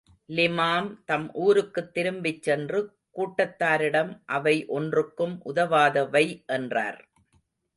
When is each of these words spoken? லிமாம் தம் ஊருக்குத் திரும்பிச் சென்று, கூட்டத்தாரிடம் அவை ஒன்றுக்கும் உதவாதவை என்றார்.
லிமாம் 0.29 1.03
தம் 1.05 1.33
ஊருக்குத் 1.35 1.93
திரும்பிச் 1.93 2.41
சென்று, 2.41 2.79
கூட்டத்தாரிடம் 3.15 4.19
அவை 4.31 4.65
ஒன்றுக்கும் 4.69 5.41
உதவாதவை 5.45 6.25
என்றார். 6.47 6.99